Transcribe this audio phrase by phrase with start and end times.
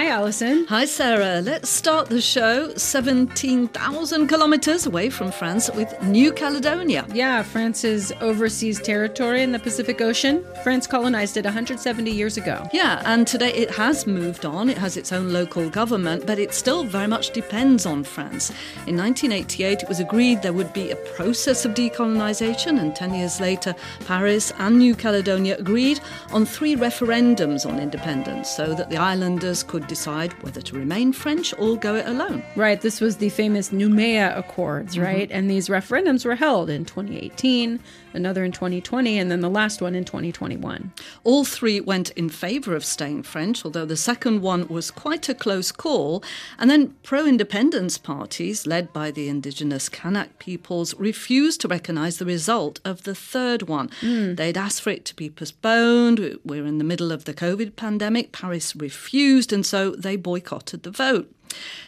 [0.00, 0.64] Hi, Allison.
[0.70, 1.42] Hi, Sarah.
[1.42, 7.04] Let's start the show 17,000 kilometers away from France with New Caledonia.
[7.12, 10.42] Yeah, France's overseas territory in the Pacific Ocean.
[10.62, 12.66] France colonized it 170 years ago.
[12.72, 14.70] Yeah, and today it has moved on.
[14.70, 18.48] It has its own local government, but it still very much depends on France.
[18.86, 23.38] In 1988, it was agreed there would be a process of decolonization, and 10 years
[23.38, 23.74] later,
[24.06, 26.00] Paris and New Caledonia agreed
[26.32, 31.52] on three referendums on independence so that the islanders could decide whether to remain French
[31.58, 32.42] or go it alone.
[32.54, 35.04] Right, this was the famous Noumea Accords, mm-hmm.
[35.04, 35.28] right?
[35.28, 35.36] Mm-hmm.
[35.36, 37.80] And these referendums were held in 2018,
[38.12, 40.92] another in 2020, and then the last one in 2021.
[41.24, 45.34] All three went in favour of staying French, although the second one was quite a
[45.34, 46.22] close call.
[46.58, 52.26] And then pro independence parties, led by the indigenous Kanak peoples, refused to recognise the
[52.26, 53.88] result of the third one.
[54.00, 54.36] Mm.
[54.36, 56.38] They'd asked for it to be postponed.
[56.44, 58.32] We're in the middle of the COVID pandemic.
[58.32, 61.32] Paris refused, and so they boycotted the vote.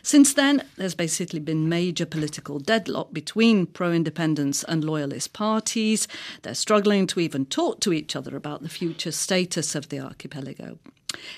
[0.02, 6.08] Since then, there's basically been major political deadlock between pro independence and loyalist parties.
[6.42, 10.78] They're struggling to even talk to each other about the future status of the archipelago.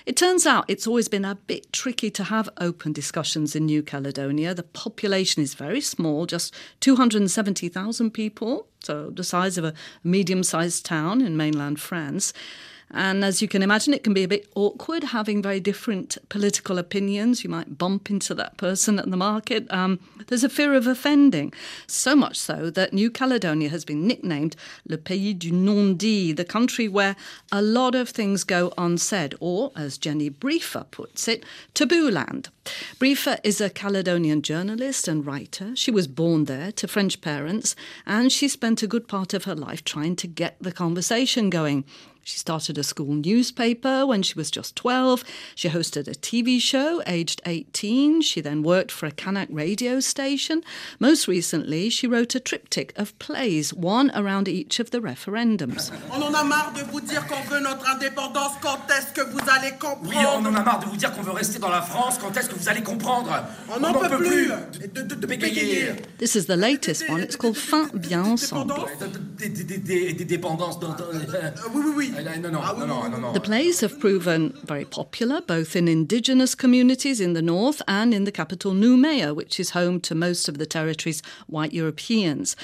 [0.06, 3.82] It turns out it's always been a bit tricky to have open discussions in New
[3.82, 4.54] Caledonia.
[4.54, 10.86] The population is very small, just 270,000 people, so the size of a medium sized
[10.86, 12.32] town in mainland France.
[12.90, 16.78] And as you can imagine, it can be a bit awkward having very different political
[16.78, 17.42] opinions.
[17.42, 19.66] You might bump into that person at the market.
[19.72, 21.52] Um, there's a fear of offending.
[21.86, 24.54] So much so that New Caledonia has been nicknamed
[24.86, 27.16] Le Pays du Non-Dit, the country where
[27.50, 32.48] a lot of things go unsaid, or, as Jenny Briffa puts it, taboo land.
[32.98, 35.74] Briffa is a Caledonian journalist and writer.
[35.74, 37.74] She was born there to French parents,
[38.06, 41.84] and she spent a good part of her life trying to get the conversation going.
[42.24, 45.22] She started a school newspaper when she was just 12.
[45.54, 48.22] She hosted a TV show aged 18.
[48.22, 50.62] She then worked for a Kanak radio station.
[50.98, 55.92] Most recently, she wrote a triptych of plays, one around each of the referendums.
[56.10, 58.52] On en a marre de vous dire qu'on veut notre indépendance.
[58.62, 61.22] Quand est-ce que vous allez comprendre Oui, on en a marre de vous dire qu'on
[61.22, 62.18] veut rester dans la France.
[62.18, 63.30] Quand est-ce que vous allez comprendre
[63.68, 65.92] On n'en peut, peut, plus de, de, de, bégayer.
[66.18, 67.20] This is the latest one.
[67.20, 68.74] It's called Fin bien ensemble.
[69.38, 70.78] Des, dépendances.
[70.82, 72.13] Euh, oui, oui, oui.
[72.14, 78.22] The plays have proven very popular both in indigenous communities in the north and in
[78.22, 82.54] the capital Noumea, which is home to most of the territory's white Europeans.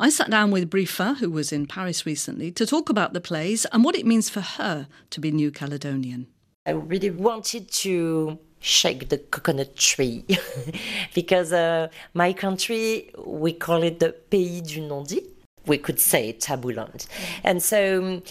[0.00, 3.64] I sat down with Briffa, who was in Paris recently, to talk about the plays
[3.66, 6.26] and what it means for her to be New Caledonian.
[6.66, 10.24] I really wanted to shake the coconut tree
[11.14, 15.24] because uh, my country, we call it the Pays du Non-Dit.
[15.66, 17.06] We could say taboo land.
[17.44, 18.22] And so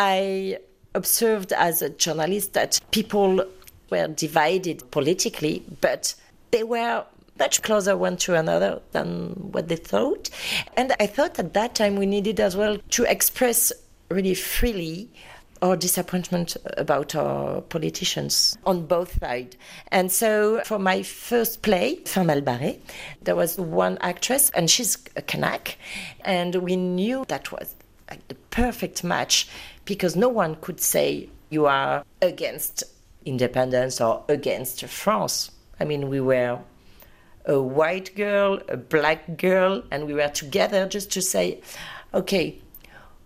[0.00, 0.58] I
[0.94, 3.44] observed as a journalist that people
[3.90, 6.14] were divided politically, but
[6.52, 7.04] they were
[7.38, 10.30] much closer one to another than what they thought.
[10.74, 13.74] And I thought at that time we needed as well to express
[14.08, 15.10] really freely
[15.60, 19.58] our disappointment about our politicians on both sides.
[19.88, 22.78] And so for my first play, Fin Mal Barré,
[23.20, 25.74] there was one actress and she's a Kanak,
[26.24, 27.74] and we knew that was
[28.10, 29.48] like the perfect match
[29.90, 32.84] because no one could say you are against
[33.24, 35.50] independence or against France.
[35.80, 36.60] I mean, we were
[37.44, 41.60] a white girl, a black girl, and we were together just to say,
[42.14, 42.60] okay,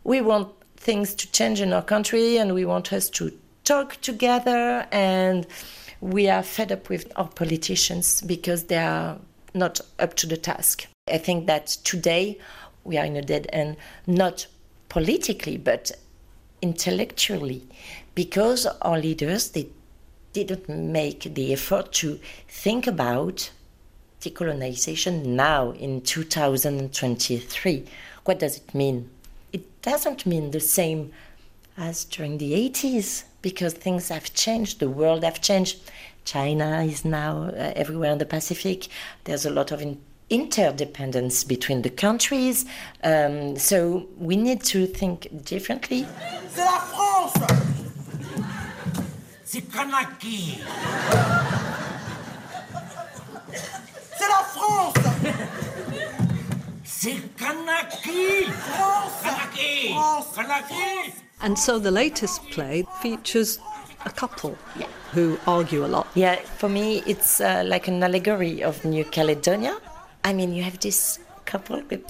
[0.04, 0.48] we want
[0.78, 3.30] things to change in our country and we want us to
[3.64, 5.46] talk together and
[6.00, 9.18] we are fed up with our politicians because they are
[9.52, 10.86] not up to the task.
[11.12, 12.38] I think that today
[12.84, 13.76] we are in a dead end,
[14.06, 14.46] not
[14.88, 15.92] politically, but
[16.68, 17.62] intellectually,
[18.14, 19.66] because our leaders they
[20.32, 23.50] didn't make the effort to think about
[24.20, 27.84] decolonization now in 2023.
[28.24, 29.10] What does it mean?
[29.52, 31.12] It doesn't mean the same
[31.76, 35.76] as during the 80s because things have changed, the world have changed.
[36.24, 38.88] China is now uh, everywhere in the Pacific.
[39.24, 40.00] There's a lot of in-
[40.34, 42.64] interdependence between the countries.
[43.04, 46.06] Um, so we need to think differently.
[46.52, 47.34] C'est la France
[49.44, 50.58] C'est Kanaki
[54.16, 54.94] C'est la France
[56.84, 63.60] C'est Kanaki France Kanaki France Kanaki And so the latest play features
[64.04, 64.86] a couple yeah.
[65.12, 66.06] who argue a lot.
[66.14, 69.76] Yeah, for me, it's uh, like an allegory of New Caledonia.
[70.24, 72.02] I mean, you have this couple with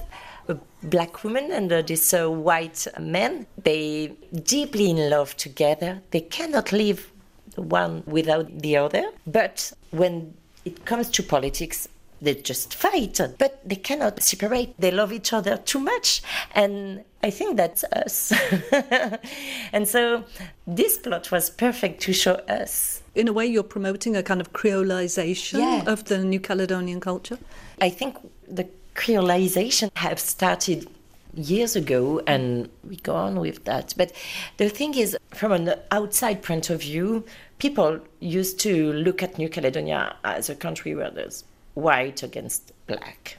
[0.47, 3.45] a black woman and uh, this uh, white man.
[3.61, 6.01] They deeply in love together.
[6.11, 7.11] They cannot live
[7.55, 9.11] one without the other.
[9.27, 10.33] But when
[10.63, 11.89] it comes to politics,
[12.21, 14.73] they just fight, but they cannot separate.
[14.79, 16.21] They love each other too much.
[16.53, 18.31] And I think that's us.
[19.73, 20.23] and so
[20.65, 23.01] this plot was perfect to show us.
[23.15, 25.83] In a way, you're promoting a kind of creolization Yeah.
[25.91, 27.39] of the New Caledonian culture.
[27.81, 28.17] I think
[28.47, 30.87] the creolization have started
[31.33, 33.93] years ago and we go on with that.
[33.97, 34.11] But
[34.57, 37.25] the thing is, from an outside point of view,
[37.59, 43.37] people used to look at New Caledonia as a country where there's white against black.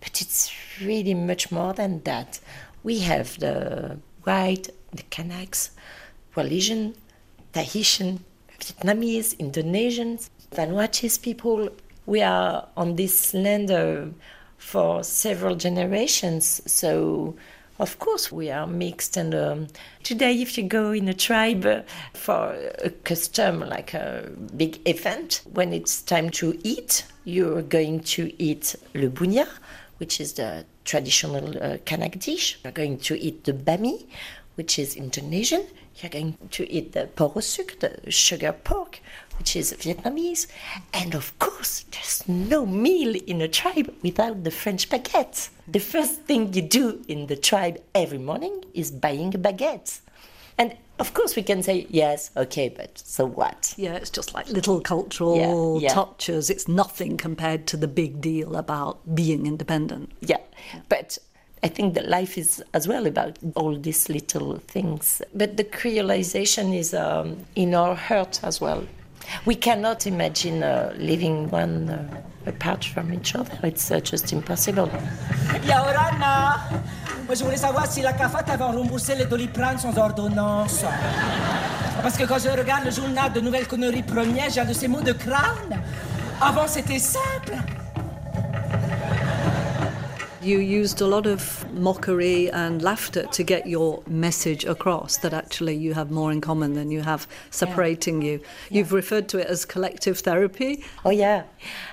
[0.00, 2.40] But it's really much more than that.
[2.82, 5.70] We have the white, the Kanaks,
[6.32, 6.94] Polynesian,
[7.52, 8.24] Tahitian,
[8.60, 11.68] Vietnamese, Indonesians, Vanuatu's people.
[12.06, 14.06] We are on this land uh,
[14.58, 17.34] for several generations, so
[17.78, 19.16] of course we are mixed.
[19.16, 19.66] And um,
[20.02, 21.82] today, if you go in a tribe uh,
[22.14, 22.54] for
[22.84, 28.76] a custom, like a big event, when it's time to eat, you're going to eat
[28.94, 29.46] le bougna,
[29.98, 32.58] which is the traditional uh, Kanak dish.
[32.64, 34.06] You're going to eat the bami,
[34.56, 35.64] which is Indonesian.
[36.02, 39.00] You're going to eat the porosuk, the sugar pork,
[39.38, 40.46] which is Vietnamese.
[40.94, 45.50] And of course, there's no meal in a tribe without the French baguette.
[45.68, 50.00] The first thing you do in the tribe every morning is buying a baguette.
[50.56, 53.72] And of course, we can say, yes, okay, but so what?
[53.78, 55.94] Yeah, it's just like little cultural Yeah, yeah.
[55.94, 56.50] touches.
[56.50, 60.12] It's nothing compared to the big deal about being independent.
[60.20, 60.36] Yeah,
[60.90, 61.16] but
[61.62, 65.20] I think that life is as well about all these little things.
[65.34, 68.84] But the creolization is um, in our heart as well.
[69.44, 73.58] We cannot imagine uh, living one uh, apart from each other.
[73.62, 74.88] It's uh, just impossible.
[75.66, 76.82] Yaorana
[77.30, 80.82] Moi, je voulais savoir si la CAFA t'avait remboursé les doliprane sans ordonnance.
[82.02, 85.00] Parce que quand je regarde le journal de nouvelles conneries premières, j'ai de ces mots
[85.00, 85.80] de crâne.
[86.40, 87.54] Avant, c'était simple.
[90.42, 95.74] You used a lot of mockery and laughter to get your message across that actually
[95.76, 98.40] you have more in common than you have separating you.
[98.70, 100.82] You've referred to it as collective therapy.
[101.04, 101.42] Oh, yeah.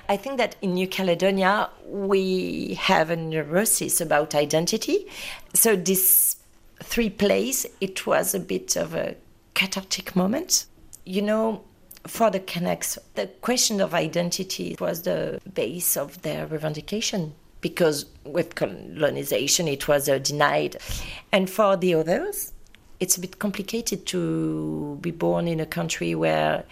[0.08, 5.06] I think that in New Caledonia, we have a neurosis about identity.
[5.52, 6.36] So, this
[6.82, 9.16] three plays, it was a bit of a
[9.52, 10.64] cathartic moment.
[11.04, 11.64] You know,
[12.06, 18.54] for the Kanaks, the question of identity was the base of their revendication because with
[18.54, 20.76] colonization it was uh, denied.
[21.32, 22.52] And for the others,
[23.00, 26.64] it's a bit complicated to be born in a country where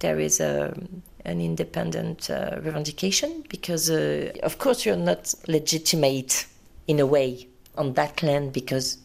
[0.00, 0.76] there is a,
[1.24, 6.46] an independent uh, revendication because, uh, of course, you're not legitimate
[6.86, 7.46] in a way
[7.76, 8.98] on that land because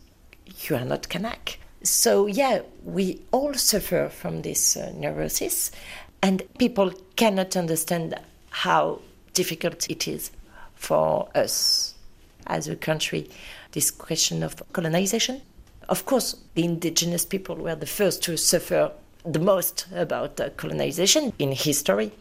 [0.67, 1.57] you are not Kanak.
[1.83, 5.71] So, yeah, we all suffer from this uh, neurosis,
[6.21, 8.15] and people cannot understand
[8.51, 9.01] how
[9.33, 10.31] difficult it is
[10.83, 11.95] for us
[12.47, 13.29] as a country
[13.71, 15.41] this question of colonization.
[15.89, 18.91] Of course, the indigenous people were the first to suffer
[19.25, 22.11] the most about uh, colonization in history.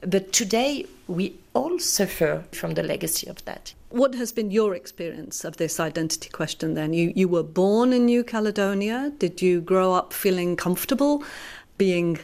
[0.00, 3.74] But today, we all suffer from the legacy of that.
[3.90, 6.92] What has been your experience of this identity question then?
[6.92, 9.12] You, you were born in New Caledonia.
[9.18, 11.22] Did you grow up feeling comfortable
[11.78, 12.18] being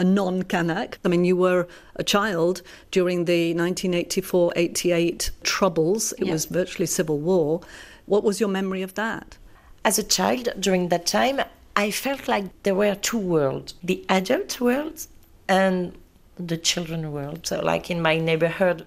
[0.00, 0.94] a non Kanak?
[1.04, 6.32] I mean, you were a child during the 1984 88 Troubles, it Yeah.
[6.32, 7.60] was virtually civil war.
[8.06, 9.36] What was your memory of that?
[9.84, 11.40] As a child, during that time,
[11.76, 15.06] I felt like there were two worlds the adult world
[15.48, 15.92] and
[16.38, 17.46] the children world.
[17.46, 18.86] So, like in my neighborhood,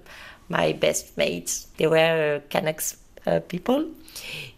[0.49, 3.85] my best mates, they were Kanaks uh, people.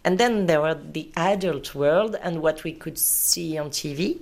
[0.04, 4.20] And then there were the adult world and what we could see on TV.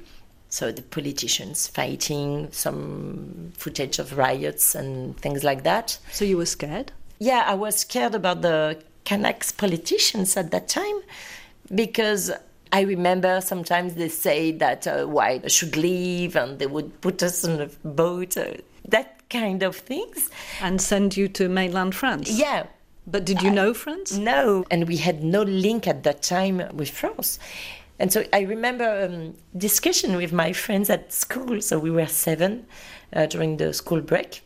[0.54, 5.98] So, the politicians fighting, some footage of riots and things like that.
[6.12, 6.92] So you were scared?
[7.18, 11.02] Yeah, I was scared about the Kanaks politicians at that time
[11.74, 12.32] because
[12.72, 17.44] I remember sometimes they say that uh, white should leave and they would put us
[17.44, 18.52] on a boat, uh,
[18.90, 20.30] that kind of things.
[20.62, 22.30] And send you to mainland France?
[22.30, 22.68] Yeah.
[23.08, 24.14] But did you know France?
[24.16, 27.40] No, and we had no link at that time with France.
[28.00, 31.62] And so I remember um, discussion with my friends at school.
[31.62, 32.66] So we were seven
[33.14, 34.42] uh, during the school break.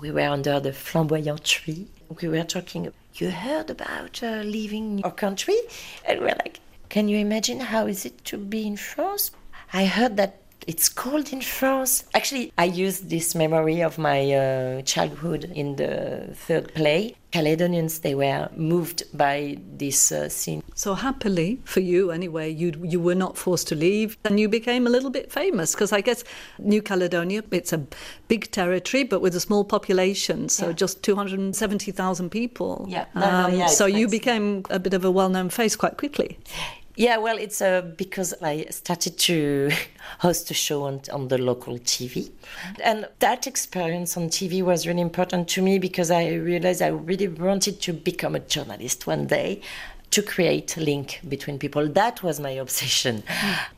[0.00, 1.88] We were under the flamboyant tree.
[2.20, 2.92] We were talking.
[3.14, 5.56] You heard about uh, leaving our country,
[6.04, 9.30] and we're like, can you imagine how is it to be in France?
[9.72, 12.04] I heard that it's called in France.
[12.14, 17.14] Actually, I used this memory of my uh, childhood in the third play.
[17.32, 20.62] Caledonians, they were moved by this uh, scene.
[20.76, 24.86] So happily for you, anyway, you you were not forced to leave, and you became
[24.86, 26.22] a little bit famous because I guess
[26.58, 27.80] New Caledonia, it's a
[28.28, 30.72] big territory, but with a small population, so Yeah.
[30.74, 32.86] just two hundred and seventy thousand people.
[32.88, 33.06] Yeah.
[33.14, 34.10] No, no, yeah, so you nice.
[34.18, 36.38] became a bit of a well-known face quite quickly.
[36.96, 39.72] Yeah, well, it's uh, because I started to
[40.20, 42.30] host a show on, on the local TV.
[42.84, 47.26] And that experience on TV was really important to me because I realized I really
[47.26, 49.60] wanted to become a journalist one day
[50.10, 51.88] to create a link between people.
[51.88, 53.24] That was my obsession.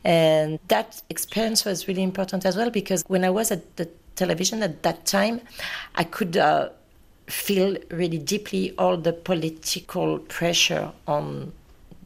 [0.03, 4.61] And that experience was really important as well because when I was at the television
[4.61, 5.41] at that time,
[5.95, 6.37] I could.
[6.37, 6.69] Uh,
[7.27, 11.51] feel really deeply all the political pressure on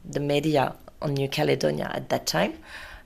[0.04, 2.54] the media on New Caledonia at that time.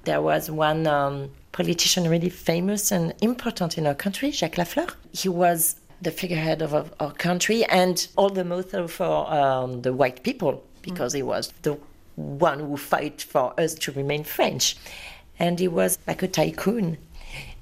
[0.04, 4.94] There was one um, politician really famous and important in our country, Jacques Lafleur.
[5.12, 9.92] He was the figurehead of our, our country and all the motto for um, the
[9.92, 11.78] white people because he was the
[12.16, 14.76] one who fight for us to remain French.
[15.38, 16.98] And he was like a tycoon.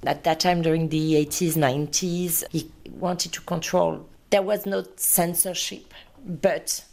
[0.07, 4.07] At that time, during the 80s, 90s, he wanted to control.
[4.31, 6.85] There was no censorship, but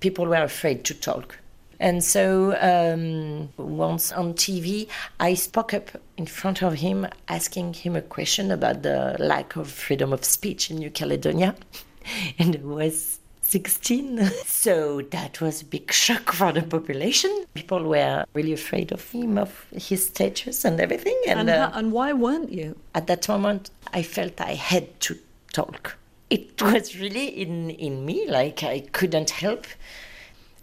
[0.00, 1.38] people were afraid to talk.
[1.84, 4.88] And so um, once on TV,
[5.20, 9.70] I spoke up in front of him, asking him a question about the lack of
[9.70, 11.54] freedom of speech in New Caledonia.
[12.38, 14.30] And I was 16.
[14.46, 17.44] So that was a big shock for the population.
[17.52, 21.18] People were really afraid of him, of his status and everything.
[21.28, 22.76] And, And, uh, and why weren't you?
[22.94, 25.18] at that moment i felt i had to
[25.52, 25.96] talk
[26.30, 29.66] it was really in in me like i couldn't help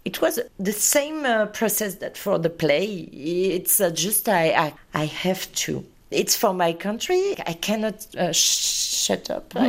[0.04, 3.08] it was the same uh, process that for the play.
[3.12, 5.84] It's uh, just I, I i have to.
[6.10, 7.34] It's for my country.
[7.46, 9.54] I cannot uh, sh- shut up.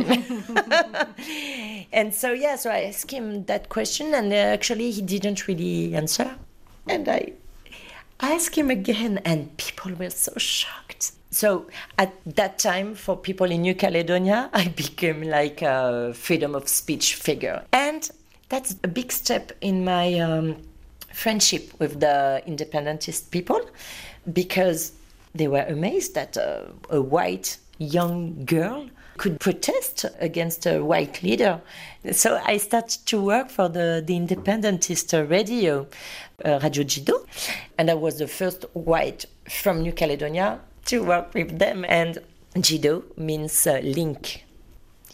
[1.92, 5.94] And so yeah so i asked him that question and uh, actually he didn't really
[5.94, 6.34] answer.
[6.88, 7.32] And i
[8.20, 11.12] asked him again and people were so shocked.
[11.30, 11.66] So
[11.98, 17.14] at that time for people in new caledonia i became like a freedom of speech
[17.14, 17.62] figure.
[17.72, 18.10] And
[18.48, 20.56] that's a big step in my um,
[21.12, 23.60] friendship with the independentist people
[24.32, 24.92] because
[25.34, 31.60] they were amazed that uh, a white young girl could protest against a white leader.
[32.12, 35.86] So I started to work for the, the independentist radio,
[36.44, 37.24] uh, Radio Djiido,
[37.78, 41.84] and I was the first white from New Caledonia to work with them.
[41.88, 42.18] And
[42.56, 44.44] Djiido means uh, link.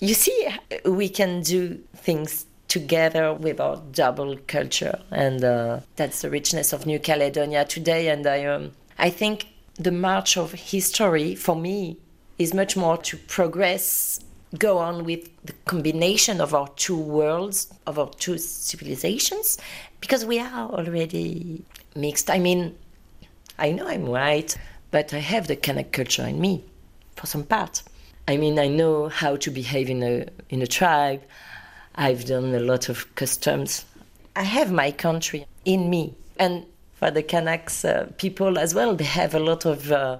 [0.01, 0.49] You see,
[0.87, 6.87] we can do things together with our double culture, and uh, that's the richness of
[6.87, 8.09] New Caledonia today.
[8.09, 11.99] And I, um, I think the march of history for me
[12.39, 14.21] is much more to progress,
[14.59, 19.59] go on with the combination of our two worlds, of our two civilizations,
[20.01, 21.65] because we are already
[21.97, 22.31] mixed.
[22.31, 22.79] I mean,
[23.59, 24.57] I know I'm white,
[24.93, 26.65] but I have the Kanak culture in me,
[27.17, 27.83] for some part.
[28.29, 31.23] I mean, I know how to behave in a in a tribe.
[31.95, 33.85] I've done a lot of customs.
[34.37, 39.05] I have my country in me, and for the Kanaks uh, people as well, they
[39.05, 40.19] have a lot of uh,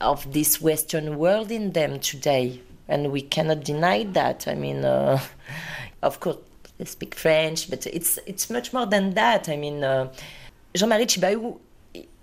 [0.00, 4.48] of this Western world in them today, and we cannot deny that.
[4.48, 5.20] I mean, uh,
[6.02, 6.38] of course,
[6.78, 9.48] they speak French, but it's it's much more than that.
[9.48, 10.12] I mean, uh,
[10.74, 11.58] Jean-Marie Tjibaou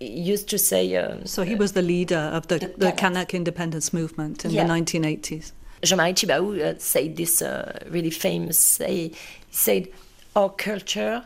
[0.00, 0.96] used to say.
[0.96, 2.98] Um, So he was the leader of the, the, Kanak.
[2.98, 4.66] Kanak independence movement in Yeah.
[4.66, 5.52] the 1980s.
[5.82, 9.08] Jean-Marie Tjibaou uh, said this uh, really famous say.
[9.08, 9.16] He
[9.50, 9.88] said,
[10.36, 11.24] "Our culture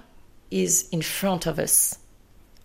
[0.51, 1.99] is in front of us."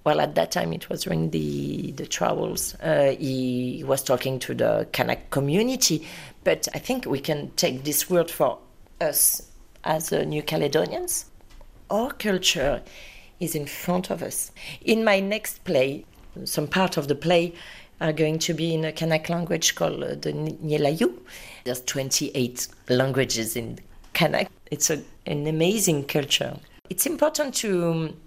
[0.04, 2.76] Well, at that time, it was during the the troubles.
[2.76, 6.08] Uh, he was talking to the Kanak community,
[6.44, 8.60] but I think we can take this word for
[9.02, 9.50] us
[9.84, 11.26] as uh, New Caledonians.
[11.90, 12.82] Our culture
[13.40, 14.52] is in front of us.
[14.82, 16.06] In my next play,
[16.46, 17.54] some part of the play
[18.00, 21.19] are going to be in a Kanak language called uh, the Nyelayu.
[21.64, 23.80] There's 28 languages in
[24.14, 24.48] Kanak.
[24.72, 26.58] It's a, an amazing culture.
[26.90, 28.18] It's important to um,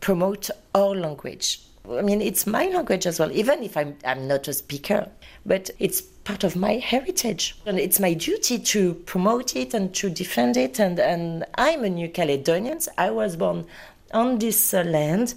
[0.00, 1.60] promote our language.
[1.90, 5.08] I mean, it's my language as well, even if I'm, I'm not a speaker,
[5.44, 7.56] but it's part of my heritage.
[7.66, 10.80] And it's my duty to promote it and to defend it.
[10.80, 12.78] And, and I'm a New Caledonian.
[12.96, 13.66] I was born
[14.12, 15.34] on this uh, land.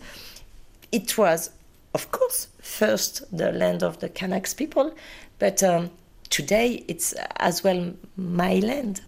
[0.91, 1.49] It was,
[1.93, 4.95] of course, first the land of the Kanaks people,
[5.39, 5.91] but um,
[6.29, 9.01] today it's as well my land.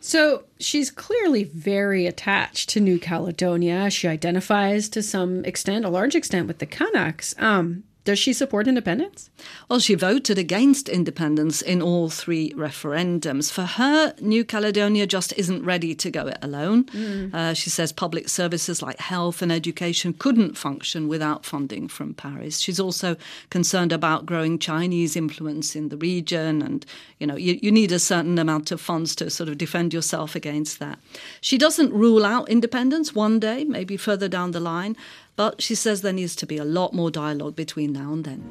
[0.00, 3.90] So she's clearly very attached to New Caledonia.
[3.90, 7.40] She identifies to some extent, a large extent, with the Kanaks.
[7.42, 9.30] Um, Does she support independence?
[9.68, 13.50] Well, she voted against independence in all three referendums.
[13.50, 16.84] For her, New Caledonia just isn't ready to go it alone.
[16.84, 17.34] Mm.
[17.34, 22.60] Uh, she says public services like health and education couldn't function without funding from Paris.
[22.60, 23.16] She's also
[23.50, 26.86] concerned about growing Chinese influence in the region, and
[27.18, 30.36] you know you, you need a certain amount of funds to sort of defend yourself
[30.36, 31.00] against that.
[31.40, 34.96] She doesn't rule out independence one day, maybe further down the line,
[35.36, 38.42] but she says there needs to be a lot more dialogue between now and then.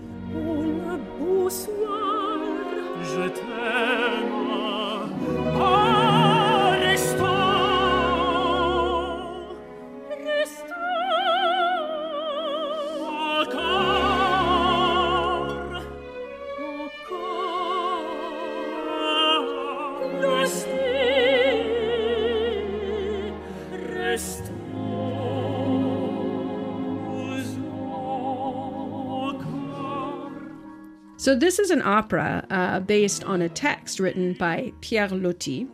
[31.25, 35.67] So, this is an opera uh, based on a text written by Pierre Loti,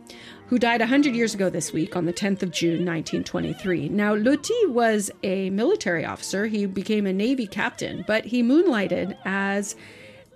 [0.46, 3.90] who died 100 years ago this week on the 10th of June, 1923.
[3.90, 6.46] Now, Loti was a military officer.
[6.46, 9.76] He became a Navy captain, but he moonlighted as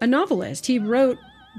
[0.03, 0.67] a novelist.
[0.67, 1.17] He wrote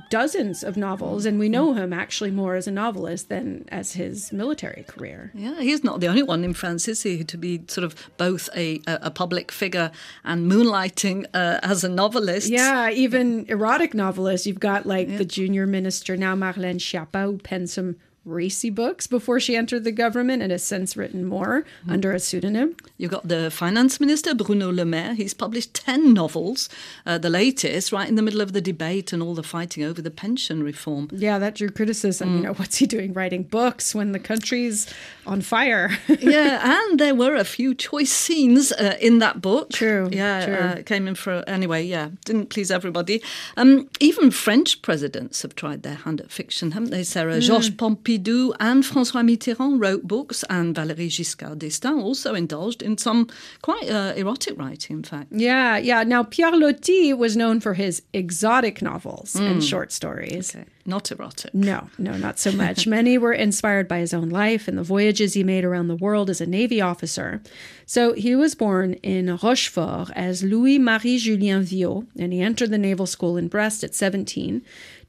[0.10, 4.32] dozens of novels, and we know him actually more as a novelist than as his
[4.32, 5.32] military career.
[5.34, 8.50] Yeah, he's not the only one in France, is he, to be sort of both
[8.56, 9.92] a, a public figure
[10.24, 12.50] and moonlighting uh, as a novelist.
[12.50, 14.48] Yeah, even erotic novelists.
[14.48, 15.18] You've got like yeah.
[15.18, 17.96] the junior minister now, Marlène Schiappa, who penned some
[18.28, 21.92] racy books before she entered the government and has since written more mm.
[21.92, 22.76] under a pseudonym.
[22.98, 25.14] You've got the finance minister, Bruno Le Maire.
[25.14, 26.70] He's published 10 novels,
[27.06, 30.02] uh, the latest, right in the middle of the debate and all the fighting over
[30.02, 31.10] the pension reform.
[31.12, 32.30] Yeah, that drew criticism.
[32.30, 32.36] Mm.
[32.36, 34.94] You know, what's he doing writing books when the country's
[35.26, 35.98] on fire?
[36.20, 39.72] yeah, and there were a few choice scenes uh, in that book.
[39.72, 40.10] True.
[40.12, 40.56] Yeah, true.
[40.56, 43.22] Uh, came in for, anyway, yeah, didn't please everybody.
[43.56, 47.38] Um, even French presidents have tried their hand at fiction, haven't they, Sarah?
[47.38, 47.42] Mm.
[47.42, 52.98] Georges Pompidou Pompidou and François Mitterrand wrote books, and Valéry Giscard d'Estaing also indulged in
[52.98, 53.28] some
[53.62, 55.32] quite uh, erotic writing, in fact.
[55.32, 56.04] Yeah, yeah.
[56.04, 59.52] Now, Pierre Loti was known for his exotic novels mm.
[59.52, 60.56] and short stories.
[60.56, 60.66] Okay.
[60.88, 61.53] Not erotic.
[61.53, 62.88] No, no, not so much.
[62.97, 66.30] Many were inspired by his own life and the voyages he made around the world
[66.30, 67.41] as a Navy officer.
[67.86, 72.78] So he was born in Rochefort as Louis Marie Julien Viaud, and he entered the
[72.78, 74.62] naval school in Brest at 17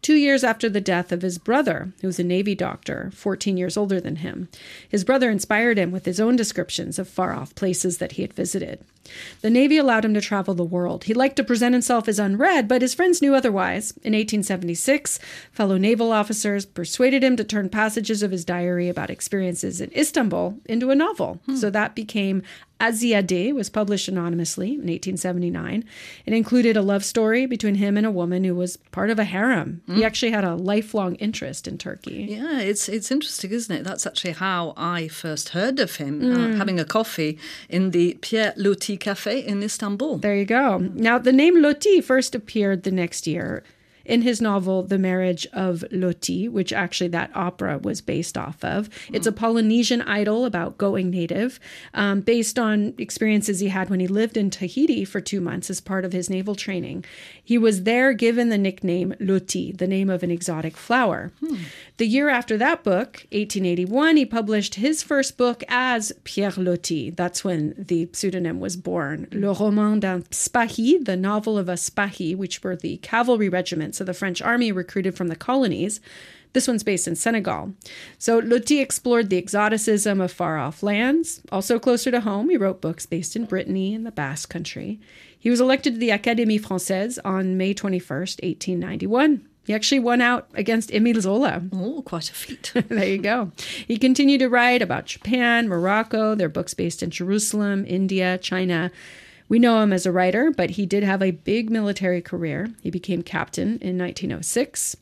[0.03, 3.77] two years after the death of his brother, who was a Navy doctor, 14 years
[3.77, 4.49] older than him.
[4.89, 8.33] His brother inspired him with his own descriptions of far off places that he had
[8.33, 8.85] visited.
[9.41, 11.05] The Navy allowed him to travel the world.
[11.05, 13.93] He liked to present himself as unread, but his friends knew otherwise.
[14.03, 15.19] In 1876,
[15.53, 20.59] fellow naval officers persuaded him to turn passages of his diary about experiences in Istanbul
[20.67, 21.41] into a novel.
[21.47, 21.57] Hmm.
[21.57, 22.43] So that became
[22.81, 25.85] Aziyadé was published anonymously in 1879.
[26.27, 29.25] It included a love story between him and a woman who was part of a
[29.25, 29.83] harem.
[29.89, 29.97] Mm.
[29.97, 32.27] He actually had a lifelong interest in Turkey.
[32.29, 33.85] Yeah, it's it's interesting, isn't it?
[33.85, 36.55] That's actually how I first heard of him, mm.
[36.55, 37.39] uh, having a coffee
[37.69, 40.19] in the Pierre Loti Cafe in Istanbul.
[40.19, 40.79] There you go.
[40.79, 43.65] Now, the name Loti first appeared the next year
[44.09, 48.89] in his novel The Marriage of Loti, which actually that opera was based off of.
[49.13, 51.61] It's a Polynesian idyll about going native,
[51.95, 55.81] um, based on experiences he had when he lived in Tahiti for two months as
[55.81, 57.05] part of his naval training.
[57.45, 61.31] He was there given the nickname Loti, the name of an exotic flower.
[61.41, 61.57] Hmm.
[61.99, 67.11] The year after that book, 1881, he published his first book as Pierre Loti.
[67.11, 69.27] That's when the pseudonym was born.
[69.33, 74.07] Le Roman d'un Spahi, the novel of a Spahi, which were the cavalry regiments of
[74.07, 76.01] the French army recruited from the colonies.
[76.53, 77.75] This one's based in Senegal.
[78.17, 81.43] So Loti explored the exoticism of far off lands.
[81.51, 85.01] Also closer to home, he wrote books based in Brittany and the Basque Country.
[85.37, 89.48] He was elected to the Académie Française on May 21st, 1891.
[89.69, 91.63] He actually won out against Émile Zola.
[91.75, 92.73] Oh, quite a feat.
[92.89, 93.53] there you go.
[93.87, 98.91] He continued to write about Japan, Morocco, their books based in Jerusalem, India, China.
[99.47, 102.71] We know him as a writer, but he did have a big military career.
[102.83, 104.97] He became captain in 1906.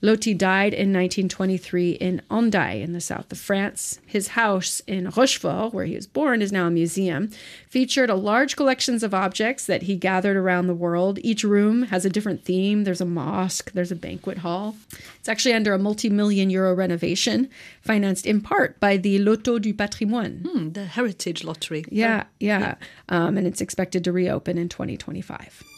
[0.00, 3.98] Loti died in 1923 in Hendaye in the south of France.
[4.06, 7.30] His house in Rochefort, where he was born, is now a museum.
[7.68, 11.18] Featured a large collections of objects that he gathered around the world.
[11.22, 12.84] Each room has a different theme.
[12.84, 14.76] There's a mosque, there's a banquet hall.
[15.18, 17.48] It's actually under a multi-million euro renovation,
[17.82, 20.46] financed in part by the Loto du Patrimoine.
[20.48, 21.84] Hmm, the Heritage Lottery.
[21.90, 22.60] Yeah, yeah.
[22.60, 22.74] yeah.
[23.08, 25.77] Um, and it's expected to reopen in 2025.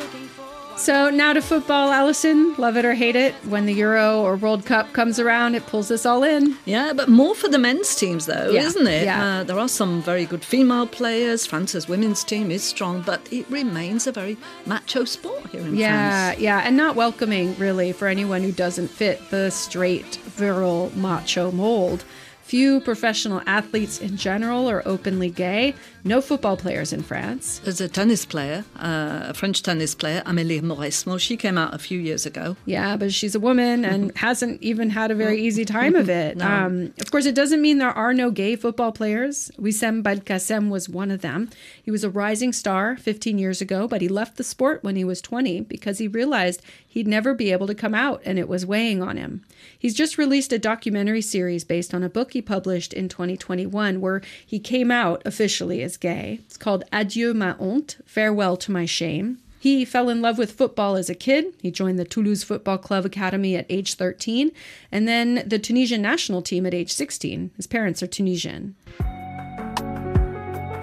[0.81, 2.55] So now to football, Allison.
[2.55, 3.35] Love it or hate it.
[3.47, 6.57] When the Euro or World Cup comes around, it pulls us all in.
[6.65, 9.05] Yeah, but more for the men's teams, though, Yeah, isn't it?
[9.05, 9.23] yeah.
[9.41, 11.45] Uh, there are some very good female players.
[11.45, 16.29] France's women's team is strong, but it remains a very macho sport here in Yeah,
[16.31, 16.41] France.
[16.41, 21.51] yeah, yeah, and not welcoming really for anyone who doesn't fit the straight, virile, macho
[21.51, 22.03] mold.
[22.51, 25.73] Few professional athletes in general are openly gay.
[26.03, 27.61] No football players in France.
[27.63, 31.17] There's a tennis player, uh, a French tennis player, Amélie Mauresmo.
[31.17, 32.57] She came out a few years ago.
[32.65, 36.41] Yeah, but she's a woman and hasn't even had a very easy time of it.
[36.41, 39.49] Um, of course, it doesn't mean there are no gay football players.
[39.57, 41.49] Ouissem Belgacem was one of them.
[41.81, 45.05] He was a rising star 15 years ago, but he left the sport when he
[45.05, 48.65] was 20 because he realized he'd never be able to come out and it was
[48.65, 49.45] weighing on him.
[49.79, 54.21] He's just released a documentary series based on a book he published in 2021 where
[54.45, 56.39] he came out officially as gay.
[56.45, 59.37] It's called Adieu ma honte, Farewell to My Shame.
[59.59, 61.53] He fell in love with football as a kid.
[61.61, 64.51] He joined the Toulouse Football Club Academy at age 13
[64.91, 67.51] and then the Tunisian national team at age 16.
[67.57, 68.75] His parents are Tunisian.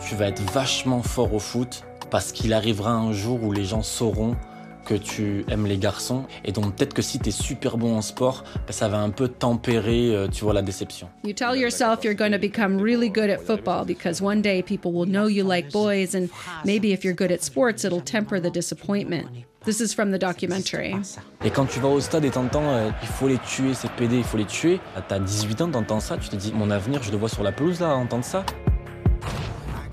[0.09, 3.83] Tu vas être vachement fort au foot parce qu'il arrivera un jour où les gens
[3.83, 4.37] sauront
[4.89, 8.01] que tu aimes les garçons et donc peut-être que si tu es super bon en
[8.01, 11.09] sport, bah, ça va un peu tempérer euh, tu vois la déception.
[11.25, 14.93] You tell yourself you're going to become really good at football because one day people
[14.93, 16.29] will know you like boys, and
[16.65, 19.27] maybe if you're good at sports, it'll temper the disappointment.
[19.65, 20.95] This is from the documentary.
[21.45, 24.17] Et quand tu vas au stade et t'entends euh, il faut les tuer ces PD,
[24.17, 27.03] il faut les tuer, bah, t'as 18 ans, t'entends ça, tu te dis mon avenir,
[27.03, 28.45] je le vois sur la pelouse là, entendre ça.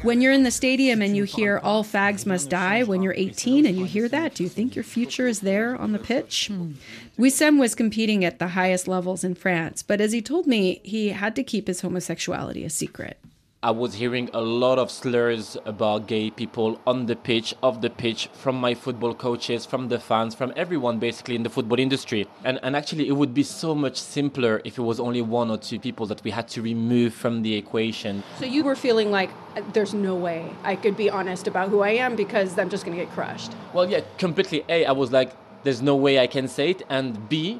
[0.06, 3.66] When you're in the stadium and you hear all fags must die when you're 18
[3.66, 6.46] and you hear that, do you think your future is there on the pitch?
[6.46, 6.74] Hmm.
[7.18, 11.10] Ouissem was competing at the highest levels in France, but as he told me, he
[11.10, 13.18] had to keep his homosexuality a secret.
[13.66, 17.90] I was hearing a lot of slurs about gay people on the pitch, off the
[17.90, 22.28] pitch, from my football coaches, from the fans, from everyone basically in the football industry.
[22.44, 25.58] And, and actually, it would be so much simpler if it was only one or
[25.58, 28.22] two people that we had to remove from the equation.
[28.38, 31.80] So you were feeling like uh, there's no way I could be honest about who
[31.80, 33.52] I am because I'm just going to get crushed.
[33.74, 34.64] Well, yeah, completely.
[34.70, 35.32] A, I was like,
[35.64, 36.84] there's no way I can say it.
[36.88, 37.60] And B,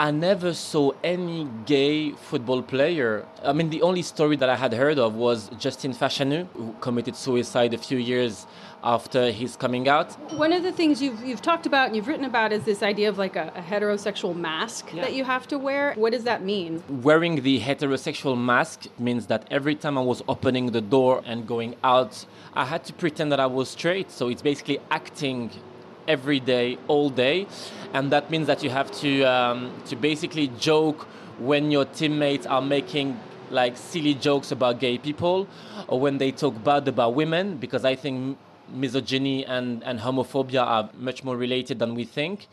[0.00, 3.26] I never saw any gay football player.
[3.44, 7.14] I mean, the only story that I had heard of was Justin Fashanu, who committed
[7.14, 8.46] suicide a few years
[8.82, 10.08] after his coming out.
[10.46, 13.10] One of the things you've, you've talked about and you've written about is this idea
[13.10, 15.02] of like a, a heterosexual mask Yeah.
[15.02, 15.92] that you have to wear.
[15.96, 16.82] What does that mean?
[16.88, 21.76] Wearing the heterosexual mask means that every time I was opening the door and going
[21.84, 24.10] out, I had to pretend that I was straight.
[24.10, 25.50] So it's basically acting
[26.10, 27.46] every day, all day,
[27.94, 31.00] and that means that you have to um, to basically joke
[31.38, 33.18] when your teammates are making
[33.50, 35.46] like silly jokes about gay people,
[35.88, 38.38] or when they talk bad about women, because I think
[38.72, 42.46] misogyny and, and homophobia are much more related than we think.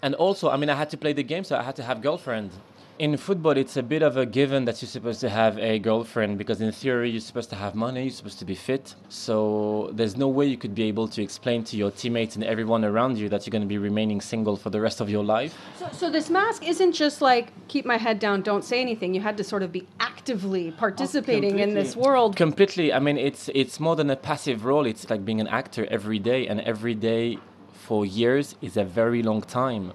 [0.00, 2.00] And also, I mean, I had to play the game, so I had to have
[2.00, 2.50] girlfriend.
[2.98, 6.36] In football, it's a bit of a given that you're supposed to have a girlfriend
[6.36, 8.96] because, in theory, you're supposed to have money, you're supposed to be fit.
[9.08, 12.84] So there's no way you could be able to explain to your teammates and everyone
[12.84, 15.56] around you that you're going to be remaining single for the rest of your life.
[15.78, 19.14] So, so this mask isn't just like keep my head down, don't say anything.
[19.14, 22.34] You had to sort of be actively oh, participating in this world.
[22.34, 22.92] Completely.
[22.92, 24.86] I mean, it's it's more than a passive role.
[24.86, 27.38] It's like being an actor every day, and every day
[27.72, 29.92] for years is a very long time.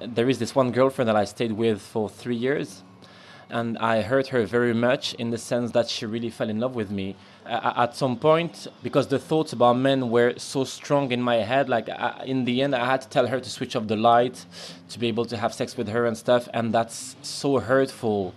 [0.00, 2.84] There is this one girlfriend that I stayed with for three years,
[3.50, 6.76] and I hurt her very much in the sense that she really fell in love
[6.76, 7.16] with me.
[7.48, 11.88] At some point, because the thoughts about men were so strong in my head, like
[11.88, 14.44] I, in the end, I had to tell her to switch off the light
[14.90, 18.34] to be able to have sex with her and stuff, and that's so hurtful.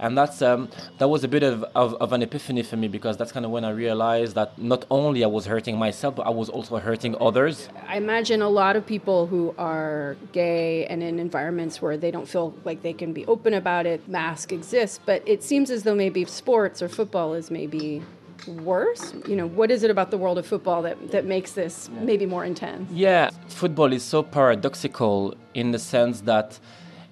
[0.00, 0.68] And that's um,
[0.98, 3.52] that was a bit of, of, of an epiphany for me because that's kind of
[3.52, 7.16] when I realized that not only I was hurting myself, but I was also hurting
[7.20, 7.68] others.
[7.86, 12.28] I imagine a lot of people who are gay and in environments where they don't
[12.28, 15.94] feel like they can be open about it, mask exists, but it seems as though
[15.94, 18.02] maybe sports or football is maybe
[18.46, 19.14] worse.
[19.26, 22.26] You know, what is it about the world of football that, that makes this maybe
[22.26, 22.90] more intense?
[22.90, 26.58] Yeah, football is so paradoxical in the sense that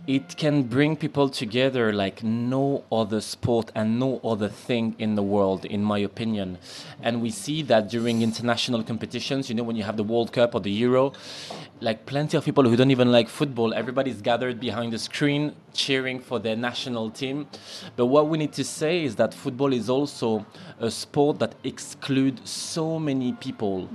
[0.06, 5.22] it can bring people together like no other sport and no other thing in the
[5.22, 6.58] world, in my opinion.
[7.02, 10.54] And we see that during international competitions, you know, when you have the World Cup
[10.54, 11.12] or the Euro,
[11.80, 16.20] like plenty of people who don't even like football, everybody's gathered behind the screen cheering
[16.20, 17.48] for their national team.
[17.96, 20.46] But what we need to say is that football is also
[20.78, 23.88] a sport that excludes so many people.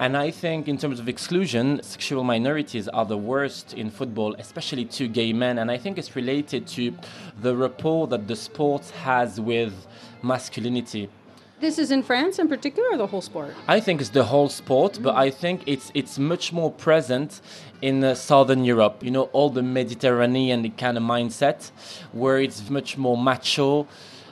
[0.00, 4.84] And I think, in terms of exclusion, sexual minorities are the worst in football, especially
[4.84, 5.58] two gay men.
[5.58, 6.92] And I think it's related to
[7.40, 9.86] the rapport that the sport has with
[10.20, 11.08] masculinity.
[11.60, 13.54] This is in France in particular, or the whole sport?
[13.68, 17.40] I think it's the whole sport, but I think it's it's much more present
[17.80, 19.02] in uh, southern Europe.
[19.02, 21.70] You know, all the Mediterranean kind of mindset,
[22.12, 23.86] where it's much more macho.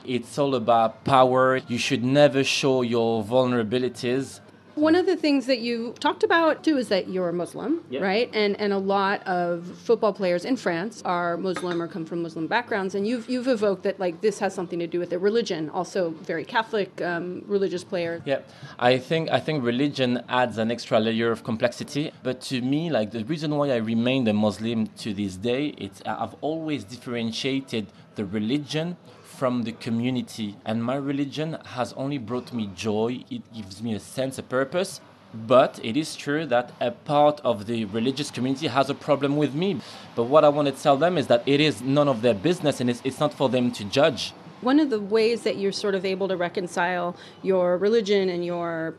[0.05, 1.61] It's all about power.
[1.69, 4.41] You should never show your vulnerabilities.
[4.75, 8.01] One of the things that you talked about too is that you're a Muslim, Yeah.
[8.01, 8.29] right?
[8.33, 12.47] And and a lot of football players in France are Muslim or come from Muslim
[12.47, 15.69] backgrounds, and you've you've evoked that like this has something to do with their religion.
[15.69, 18.21] Also, very Catholic um, religious player.
[18.25, 18.39] Yeah,
[18.79, 22.11] I think I think religion adds an extra layer of complexity.
[22.23, 26.01] But to me, like the reason why I remain a Muslim to this day, it's
[26.05, 28.97] I've always differentiated the religion
[29.37, 33.23] from the community, and my religion has only brought me joy.
[33.29, 35.01] It gives me a sense of purpose.
[35.33, 39.55] But it is true that a part of the religious community has a problem with
[39.55, 39.81] me.
[40.15, 42.79] But what I want to tell them is that it is none of their business
[42.79, 44.33] and it's, it's not for them to judge.
[44.61, 48.95] One of the ways that you're sort of able to reconcile your religion and your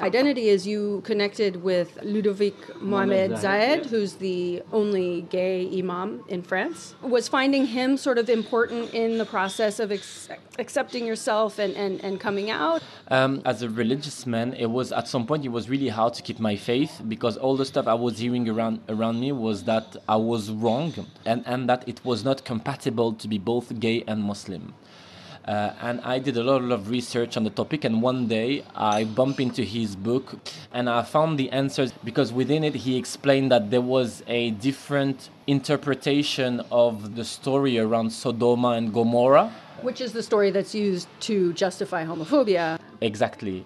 [0.00, 6.94] identity is you connected with Ludovic Mohamed Zahed, who's the only gay imam in France.
[7.02, 10.28] Was finding him sort of important in the process of ex-
[10.58, 12.82] accepting yourself and, and, and coming out?
[13.08, 16.22] Um, as a religious man, it was at some point it was really hard to
[16.22, 19.96] keep my faith because all the stuff I was hearing around around me was that
[20.08, 20.92] I was wrong
[21.24, 24.74] and, and that it was not compatible to be both gay and Muslim.
[25.46, 29.04] Uh, and I did a lot of research on the topic, and one day I
[29.04, 30.40] bumped into his book
[30.72, 35.30] and I found the answers because within it he explained that there was a different
[35.46, 39.52] interpretation of the story around Sodoma and Gomorrah.
[39.82, 42.80] Which is the story that's used to justify homophobia.
[43.00, 43.64] Exactly.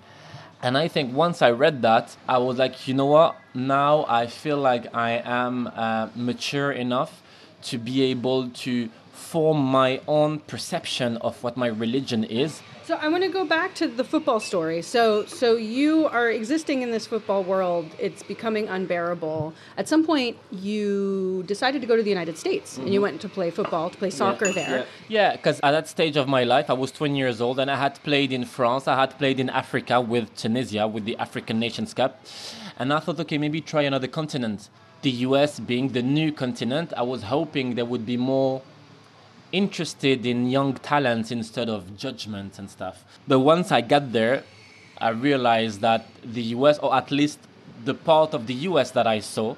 [0.63, 3.37] And I think once I read that, I was like, you know what?
[3.55, 7.23] Now I feel like I am uh, mature enough
[7.63, 12.63] to be able to form my own perception of what my religion is.
[12.85, 14.83] So I want to go back to the football story.
[14.83, 17.87] So so you are existing in this football world.
[18.01, 19.55] It's becoming unbearable.
[19.77, 23.03] At some point, you decided to go to the United States and you mm-hmm.
[23.03, 24.87] went to play football, to play soccer there.
[25.09, 27.77] Yeah, because at that stage of my life, I was 20 years old and I
[27.77, 31.95] had played in France, I had played in Africa with Tunisia, with the African Nations
[31.95, 32.25] Cup.
[32.77, 34.69] And I thought, okay, maybe try another continent.
[35.03, 38.63] The US being the new continent, I was hoping there would be more
[39.53, 43.05] interested in young talents instead of judgments and stuff.
[43.27, 44.45] But once I got there,
[44.99, 47.39] I realized that the US, or at least
[47.85, 49.57] the part of the US that I saw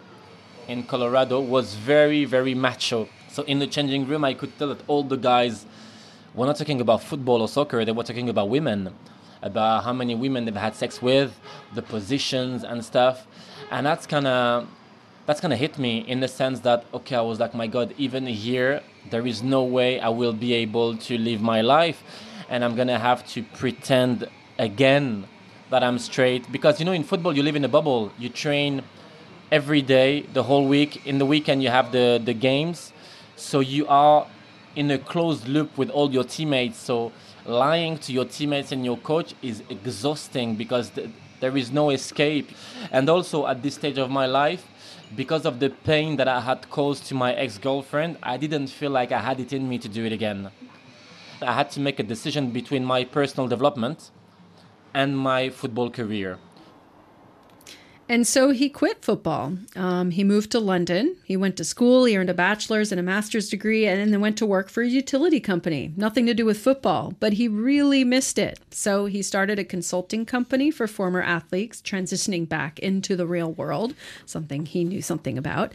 [0.69, 3.09] in Colorado, was very, very macho.
[3.29, 5.67] So in the changing room, I could tell that all the guys
[6.35, 8.95] were not talking about football or soccer, they were talking about women,
[9.43, 11.39] about how many women they've had sex with,
[11.75, 13.27] the positions and stuff.
[13.71, 14.69] And that's kind of
[15.27, 18.27] that's of hit me in the sense that okay i was like my god even
[18.27, 22.03] here there is no way i will be able to live my life
[22.49, 25.27] and i'm gonna have to pretend again
[25.73, 26.53] that i'm straight.
[26.53, 28.13] Because you know in football you live in a bubble.
[28.19, 28.83] You train
[29.51, 31.05] every day the whole week.
[31.07, 32.93] In the weekend you have the the games.
[33.37, 34.27] So you are
[34.77, 36.79] in a closed loop with all your teammates.
[36.79, 37.13] So
[37.47, 42.51] lying to your teammates and your coach is exhausting because th- there is no escape.
[42.93, 44.65] And also at this stage of my life
[45.15, 48.91] because of the pain that I had caused to my ex girlfriend, I didn't feel
[48.91, 50.51] like I had it in me to do it again.
[51.43, 54.11] I had to make a decision between my personal development
[54.95, 56.39] and my football career.
[58.13, 59.57] And so he quit football.
[59.75, 61.17] Um, he moved to London.
[61.25, 62.05] He went to school.
[62.05, 64.87] He earned a bachelor's and a master's degree, and then went to work for a
[64.87, 65.95] utility company.
[65.97, 68.61] Nothing to do with football, but he really missed it.
[68.71, 73.95] So he started a consulting company for former athletes transitioning back into the real world,
[74.27, 75.73] something he knew something about.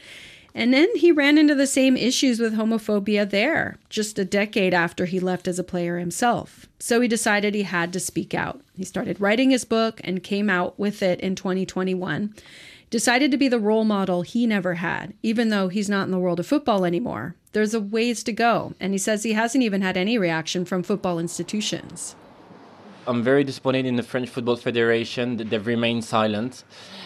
[0.58, 5.06] And then he ran into the same issues with homophobia there, just a decade after
[5.06, 6.66] he left as a player himself.
[6.80, 8.60] So he decided he had to speak out.
[8.76, 12.34] He started writing his book and came out with it in 2021.
[12.90, 16.18] Decided to be the role model he never had, even though he's not in the
[16.18, 17.36] world of football anymore.
[17.52, 20.82] There's a ways to go, and he says he hasn't even had any reaction from
[20.82, 22.16] football institutions.
[23.06, 26.64] I'm very disappointed in the French Football Federation that they've remained silent.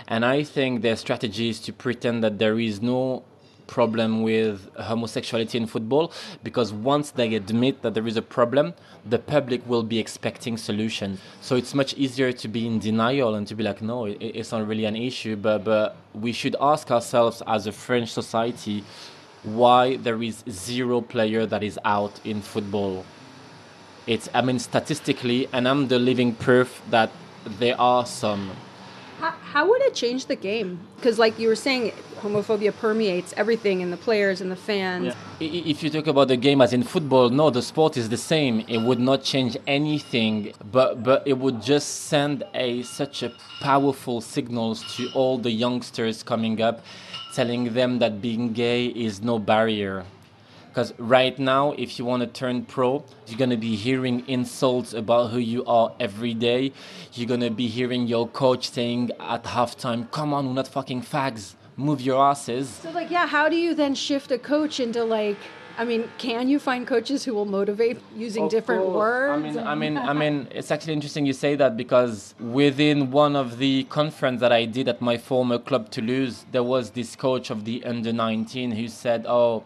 [0.08, 3.24] And I think their strategy is to pretend that there is no
[3.72, 6.12] problem with homosexuality in football
[6.44, 8.74] because once they admit that there is a problem,
[9.14, 11.20] the public will be expecting solutions.
[11.40, 14.68] So it's much easier to be in denial and to be like, no, it's not
[14.68, 15.38] really an issue.
[15.38, 18.84] But, but we should ask ourselves as a French society
[19.44, 23.06] why there is zero player that is out in football.
[24.06, 27.10] It's, I mean, statistically, and I'm the living proof that
[27.46, 28.52] there are some.
[29.52, 30.80] How, would it change the game?
[30.96, 35.14] Because, like you were saying, homophobia permeates everything in the players and the fans.
[35.42, 38.22] I- If you talk about the game as in football, no, the sport is the
[38.34, 38.64] same.
[38.70, 44.22] It would not change anything, but but it would just send a such a powerful
[44.22, 46.78] signals to all the youngsters coming up,
[47.36, 50.06] telling them that being gay is no barrier.
[50.72, 54.94] Because right now, if you want to turn pro, you're going to be hearing insults
[54.94, 56.72] about who you are every day.
[57.14, 61.02] You're going to be hearing your coach saying at halftime, come on, we're not fucking
[61.02, 61.56] fags.
[61.76, 62.70] Move your asses.
[62.70, 65.38] So, like, yeah, how do you then shift a coach into like?
[65.78, 68.96] I mean, can you find coaches who will motivate using Of different course.
[68.96, 69.32] words?
[69.34, 73.36] I mean, I mean, I mean, it's actually interesting you say that because within one
[73.38, 77.50] of the conference that I did at my former club Toulouse, there was this coach
[77.50, 79.64] of the under 19 who said, "Oh,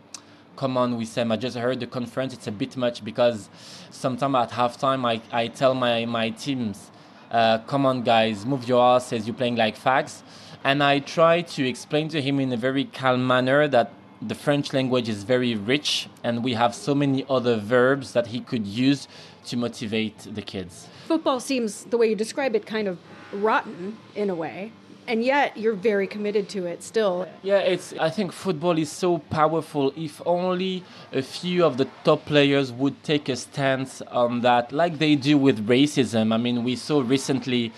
[0.56, 2.34] come on, Ouissem, I just heard the conference.
[2.34, 3.50] It's a bit much because
[3.92, 6.92] sometimes at halftime I, I tell my my teams,
[7.32, 9.28] uh, come on, guys, move your asses.
[9.28, 10.22] You're playing like fags."
[10.64, 13.92] And I try to explain to him in a very calm manner that
[14.22, 18.40] the French language is very rich and we have so many other verbs that he
[18.40, 19.08] could use
[19.46, 20.88] to motivate the kids.
[21.08, 22.98] football seems the way you describe it kind of
[23.32, 24.72] rotten in a way,
[25.08, 27.28] and yet you're very committed to it still.
[27.44, 32.26] Yeah, it's I think football is so powerful if only a few of the top
[32.26, 36.34] players would take a stance on that like they do with racism.
[36.34, 37.72] I mean, we saw recently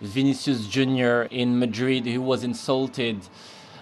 [0.00, 3.20] Vinicius Junior in Madrid who was insulted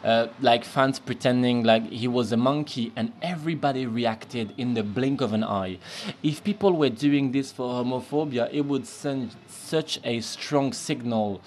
[0.04, 5.20] uh, like fans pretending like he was a monkey and everybody reacted in the blink
[5.20, 5.78] of an eye.
[6.22, 11.40] If people were doing this for homophobia it would send such a strong signal.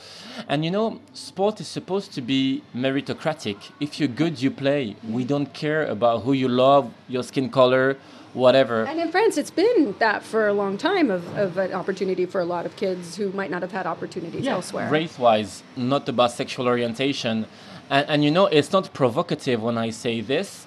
[0.47, 3.57] And you know sport is supposed to be meritocratic.
[3.79, 4.95] If you're good you play.
[5.07, 7.97] We don't care about who you love your skin color
[8.35, 8.83] whatever.
[8.83, 12.41] And in France, it's been that for a long time of, of an opportunity for
[12.41, 14.89] a lot of kids who might not have had opportunities elsewhere.
[14.89, 17.45] race wise, not about sexual orientation.
[17.89, 20.65] And, and you know, it's not provocative when I say this.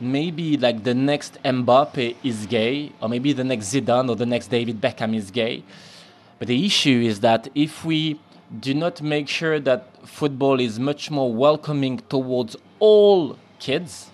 [0.00, 4.48] Maybe like the next Mbappe is gay, or maybe the next Zidane or the next
[4.48, 5.62] David Beckham is gay.
[6.38, 8.18] But the issue is that if we
[8.60, 14.10] do not make sure that football is much more welcoming towards all kids,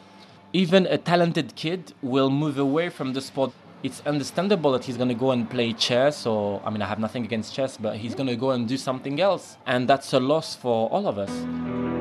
[0.53, 3.53] even a talented kid will move away from the sport.
[3.83, 6.99] It's understandable that he's going to go and play chess, or I mean, I have
[6.99, 9.57] nothing against chess, but he's going to go and do something else.
[9.67, 12.00] And that's a loss for all of us.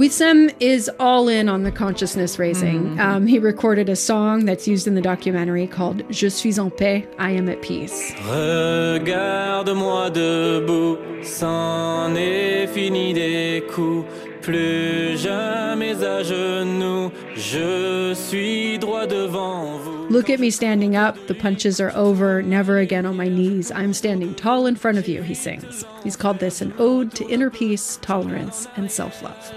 [0.00, 2.98] Wissem is all in on the consciousness raising.
[2.98, 7.06] Um, he recorded a song that's used in the documentary called Je suis en paix,
[7.18, 8.14] I am at peace.
[8.26, 14.06] Regarde-moi debout, c'en est fini des coups,
[14.40, 19.89] plus jamais à genoux, je suis droit devant vous.
[20.10, 23.70] Look at me standing up, the punches are over, never again on my knees.
[23.70, 25.84] I'm standing tall in front of you, he sings.
[26.02, 29.52] He's called this an ode to inner peace, tolerance, and self love.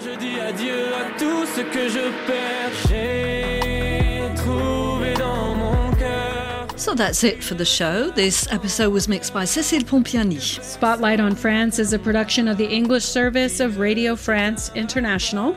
[0.00, 6.68] Je dis adieu à tout ce que je perds, j'ai trouvé dans mon cœur.
[6.76, 8.10] So that's it for the show.
[8.12, 10.40] This episode was mixed by Cécile Pompiani.
[10.40, 15.56] Spotlight on France is a production of the English service of Radio France International.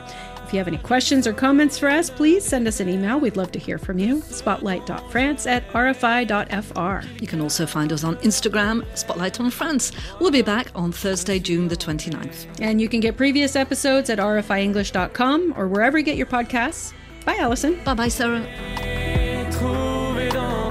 [0.50, 3.20] If you have any questions or comments for us, please send us an email.
[3.20, 4.20] We'd love to hear from you.
[4.20, 7.20] Spotlight.france at rfi.fr.
[7.20, 9.92] You can also find us on Instagram, Spotlight on France.
[10.18, 12.48] We'll be back on Thursday, June the 29th.
[12.60, 16.94] And you can get previous episodes at rfienglish.com or wherever you get your podcasts.
[17.24, 17.80] Bye, Allison.
[17.84, 18.44] Bye bye, Sarah.
[19.52, 20.70] trouvé dans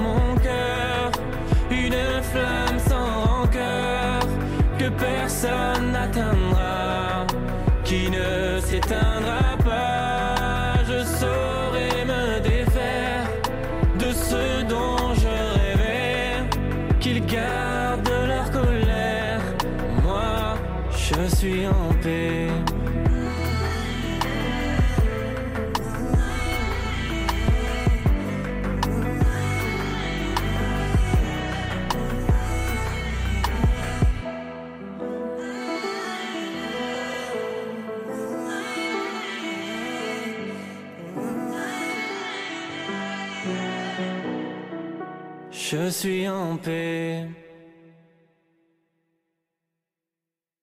[45.90, 47.26] suis en paix.